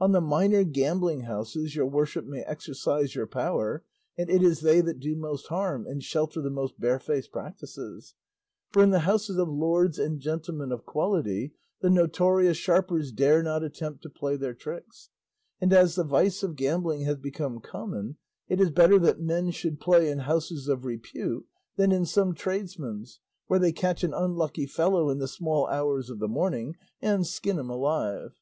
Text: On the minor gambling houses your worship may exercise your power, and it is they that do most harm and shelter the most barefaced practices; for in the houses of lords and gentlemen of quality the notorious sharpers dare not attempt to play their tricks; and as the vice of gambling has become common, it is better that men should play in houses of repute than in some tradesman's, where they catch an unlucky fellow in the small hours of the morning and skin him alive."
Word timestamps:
On 0.00 0.10
the 0.10 0.20
minor 0.20 0.64
gambling 0.64 1.20
houses 1.20 1.76
your 1.76 1.86
worship 1.86 2.24
may 2.26 2.40
exercise 2.42 3.14
your 3.14 3.28
power, 3.28 3.84
and 4.16 4.28
it 4.28 4.42
is 4.42 4.60
they 4.62 4.80
that 4.80 4.98
do 4.98 5.14
most 5.14 5.46
harm 5.46 5.86
and 5.86 6.02
shelter 6.02 6.42
the 6.42 6.50
most 6.50 6.80
barefaced 6.80 7.30
practices; 7.30 8.14
for 8.72 8.82
in 8.82 8.90
the 8.90 8.98
houses 9.06 9.36
of 9.38 9.48
lords 9.48 9.96
and 9.96 10.18
gentlemen 10.18 10.72
of 10.72 10.84
quality 10.84 11.52
the 11.80 11.90
notorious 11.90 12.56
sharpers 12.56 13.12
dare 13.12 13.40
not 13.40 13.62
attempt 13.62 14.02
to 14.02 14.10
play 14.10 14.34
their 14.34 14.52
tricks; 14.52 15.10
and 15.60 15.72
as 15.72 15.94
the 15.94 16.02
vice 16.02 16.42
of 16.42 16.56
gambling 16.56 17.02
has 17.02 17.18
become 17.18 17.60
common, 17.60 18.16
it 18.48 18.60
is 18.60 18.72
better 18.72 18.98
that 18.98 19.20
men 19.20 19.52
should 19.52 19.78
play 19.78 20.10
in 20.10 20.18
houses 20.18 20.66
of 20.66 20.84
repute 20.84 21.46
than 21.76 21.92
in 21.92 22.04
some 22.04 22.34
tradesman's, 22.34 23.20
where 23.46 23.60
they 23.60 23.70
catch 23.70 24.02
an 24.02 24.12
unlucky 24.12 24.66
fellow 24.66 25.08
in 25.08 25.18
the 25.18 25.28
small 25.28 25.68
hours 25.68 26.10
of 26.10 26.18
the 26.18 26.26
morning 26.26 26.74
and 27.00 27.28
skin 27.28 27.60
him 27.60 27.70
alive." 27.70 28.32